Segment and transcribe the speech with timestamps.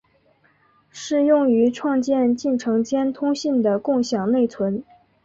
[0.89, 4.83] 适用于创建进程间通信的共享内存。